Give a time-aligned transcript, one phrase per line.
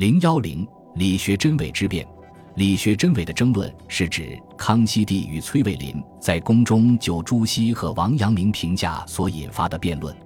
[0.00, 2.08] 零幺零理学真伪之辩。
[2.54, 10.16] 理学真伪的争论是指康熙帝与崔卫林在宫中就朱熹和王阳明评价所引发的辩论。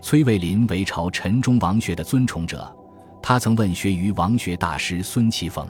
[0.00, 2.68] 崔卫林为朝陈中王学的尊崇者，
[3.22, 5.64] 他曾问学于王学大师孙其逢。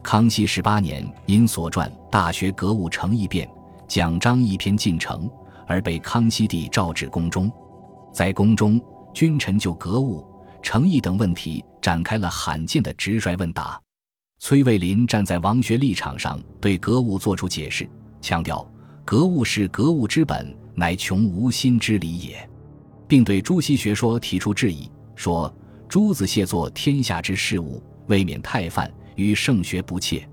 [0.00, 3.48] 康熙十八年因所撰《大学格物诚意辩》
[3.88, 5.28] 讲章一篇进城，
[5.66, 7.50] 而被康熙帝召至宫中。
[8.12, 8.80] 在宫中，
[9.12, 10.24] 君臣就格物、
[10.66, 13.80] 诚意等问题展开了罕见的直率问答。
[14.40, 17.88] 崔卫林站在王学立场上，对格物作出解释，
[18.20, 18.68] 强调
[19.04, 22.50] 格物是格物之本，乃穷无心之理也，
[23.06, 25.56] 并对朱熹学说提出质疑，说
[25.88, 30.28] 朱子谢作天下之事物，未免太泛，与圣学不切。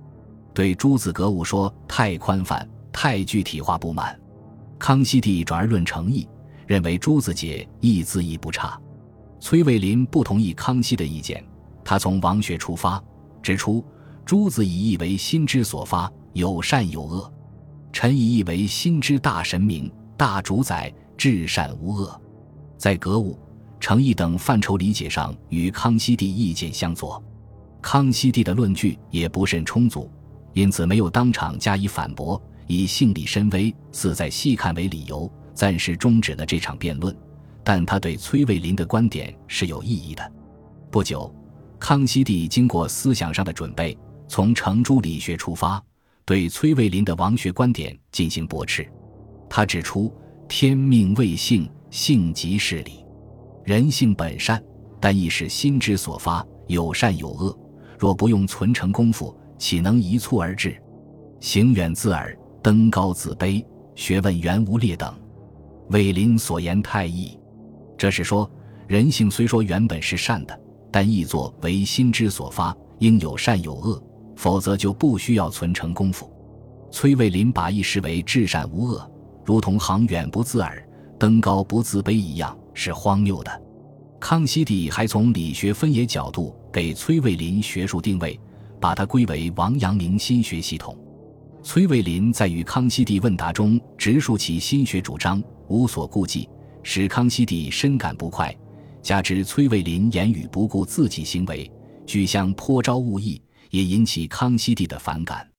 [0.52, 4.20] 对朱子格物说太宽泛、太具体化不满。
[4.80, 6.28] 康熙帝转而论诚意，
[6.66, 8.82] 认为朱子解意字亦不差。
[9.44, 11.44] 崔卫林不同意康熙的意见，
[11.84, 13.04] 他从王学出发，
[13.42, 13.84] 指出。
[14.26, 17.30] 诸子以义为心之所发，有善有恶；
[17.92, 22.18] 臣以义为心之大神明、大主宰，至善无恶。
[22.78, 23.38] 在格物、
[23.82, 27.22] 诚意等范畴理解上，与康熙帝意见相左。
[27.82, 30.10] 康熙帝的论据也不甚充足，
[30.54, 37.14] 因此没有当场加以反驳，以性理深微，似在细看为理由，暂时终止了这场辩论。
[37.64, 40.32] 但他对崔卫林的观点是有异议的。
[40.92, 41.34] 不久，
[41.80, 43.98] 康熙帝经过思想上的准备。
[44.26, 45.84] 从程朱理学出发，
[46.26, 48.88] 对崔卫林的王学观点进行驳斥。
[49.50, 50.12] 他指出
[50.48, 53.06] ：“天命未性，性即是理。
[53.64, 54.64] 人性本善，
[55.00, 57.56] 但亦是心之所发，有善有恶。
[58.00, 60.76] 若不用存成功夫，岂能一蹴而至？
[61.40, 65.14] 行远自耳，登高自卑，学问原无劣等。
[65.90, 67.38] 卫林所言太易。
[68.04, 68.52] 这是说，
[68.86, 70.60] 人性虽说原本是善的，
[70.92, 74.04] 但亦作为心之所发，应有善有恶。”
[74.36, 76.30] 否则就不需要存成功夫。
[76.92, 79.10] 崔卫林把意视为至善无恶，
[79.46, 80.86] 如同行远不自耳，
[81.18, 83.62] 登高不自卑一样，是荒谬的。
[84.20, 88.38] 康熙帝还从理学分野角度给崔卫林学术定位，
[88.82, 90.94] 把他归为王阳明心学系统。
[91.62, 96.50] 崔卫林在与康熙帝问答中直述其心学主张，无所顾忌，
[96.84, 98.56] 使康熙帝深感不快。
[99.02, 101.70] 加之崔卫林言语不顾自己行为，
[102.06, 103.42] 举相颇招恶意。
[103.74, 105.50] 也引起康熙帝的反感。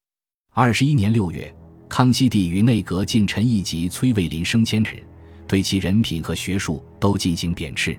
[0.52, 1.52] 二十一年六月，
[1.88, 5.02] 康熙帝于内阁近臣一级崔卫林升迁时，
[5.48, 7.98] 对其人品和学术都进行贬斥。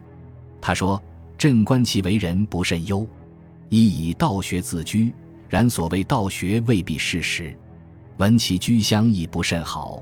[0.62, 1.04] 他说
[1.38, 3.06] ：“朕观其为人不甚优，
[3.68, 5.14] 亦以道学自居，
[5.50, 7.54] 然所谓道学未必事实。
[8.16, 10.02] 闻其居乡亦不甚好。”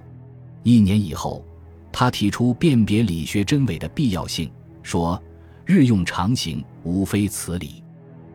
[0.61, 1.43] 一年以后，
[1.93, 5.21] 他提出辨别理学真伪的必要性，说
[5.63, 7.83] ：“日用常行，无非此理，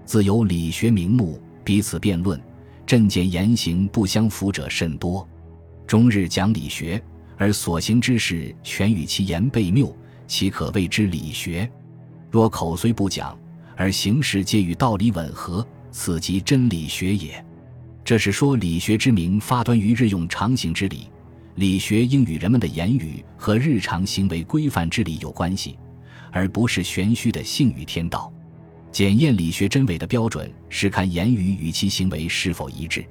[0.06, 2.40] 自有理学名目。”彼此辩论，
[2.86, 5.28] 朕见言行不相符者甚多。
[5.86, 7.02] 终日讲理学，
[7.36, 9.94] 而所行之事全与其言悖谬，
[10.26, 11.70] 岂可谓之理学？
[12.30, 13.38] 若口虽不讲，
[13.76, 17.44] 而行事皆与道理吻合，此即真理学也。
[18.02, 21.08] 这是说理学之名发端于日用常行之理，
[21.58, 25.76] 理学应与人们的言语和日常行为规范之理有关系，
[26.30, 28.32] 而不是玄虚的性与天道。
[28.92, 33.04] 检验理学真伪的标准是看言语与其行为是否一致，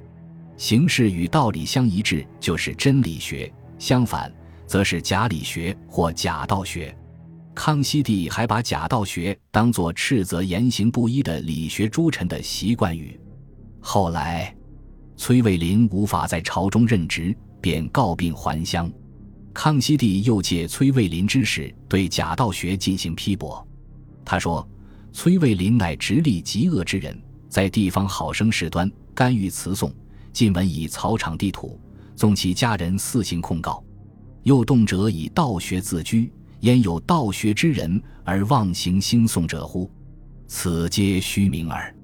[0.55, 4.33] 形式与道理相一致就是真理学，相反
[4.65, 6.95] 则是假理学或假道学。
[7.53, 13.19] 康熙帝还把假道学当作斥责言行不一的理学诸臣的习惯语。
[13.81, 14.55] 后来，
[15.17, 18.91] 崔卫林无法在朝中任职，便告病还乡。
[19.53, 23.65] 康熙帝又借崔卫林之事对假道学进行批驳。
[24.23, 24.67] 他说。
[25.13, 27.19] 崔卫林乃直隶极恶之人，
[27.49, 29.91] 在地方好生事端，干预词讼。
[30.31, 31.79] 近闻以草场地土，
[32.15, 33.83] 纵其家人肆行控告，
[34.43, 39.89] 又动辄以道学自居，焉有道学之人而妄行兴讼者乎？
[40.45, 41.95] 此皆虚名耳。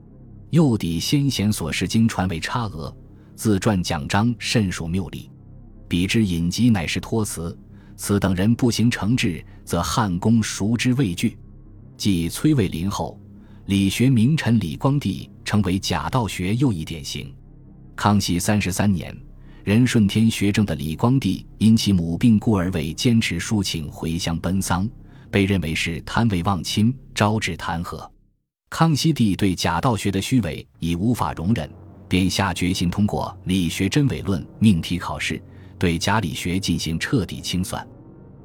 [0.49, 2.91] 又抵先贤所示经传为差讹，
[3.35, 5.29] 自传讲章甚属谬理。
[5.87, 7.57] 彼之隐疾乃是托辞，
[7.95, 11.37] 此等人不行惩治，则汉公熟之畏惧。
[11.95, 13.19] 继崔卫林后，
[13.67, 17.33] 理学名臣李光地成为假道学又一典型。
[17.95, 19.15] 康熙三十三年，
[19.63, 24.89] 仁顺天学政的李光地因其母病故而为坚持抒请回乡奔丧，
[25.29, 28.09] 被认为是贪位忘亲，招致弹劾。
[28.69, 31.69] 康熙帝对假道学的虚伪已无法容忍，
[32.09, 35.39] 便下决心通过理学真伪论命题考试，
[35.83, 37.85] 对假理学进行彻底清算。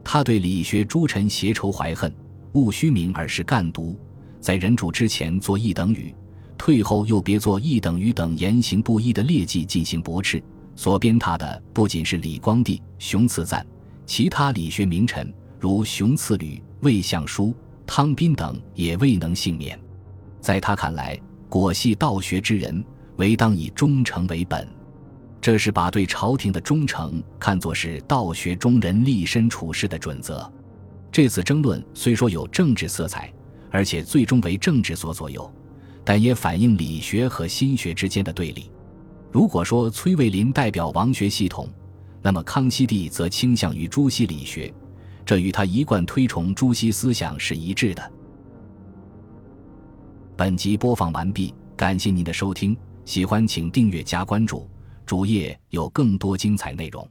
[0.02, 2.12] 他对理学诸臣携仇怀恨。
[2.54, 3.96] 勿虚名而是干读，
[4.40, 6.12] 在人主之前作一等语，
[6.56, 10.42] 退后又别做一等于等言行不一的劣迹进行驳斥。
[10.74, 13.64] 所鞭挞的不仅是李光地、熊赐赞，
[14.04, 17.54] 其他理学名臣如熊赐履、魏相书、
[17.86, 19.78] 汤斌等也未能幸免。
[20.40, 21.16] 在他看来，
[21.48, 22.84] 果系道学之人，
[23.18, 24.66] 唯当以忠诚为本。
[25.40, 30.50] 这是把对朝廷的忠诚看作是道学中人立身处世的准则。
[31.10, 33.32] 这次争论虽说有政治色彩，
[33.70, 35.50] 而且最终为政治所左右。
[36.04, 38.70] 但也反映理学和心学之间的对立。
[39.30, 41.68] 如果说崔卫林代表王学系统，
[42.22, 44.72] 那么康熙帝则倾向于朱熹理学，
[45.26, 48.12] 这与他一贯推崇朱熹思想是一致的。
[50.34, 52.74] 本集播放完毕，感谢您的收听，
[53.04, 54.66] 喜欢请订阅加关注，
[55.08, 57.10] 主页有更多精彩内容。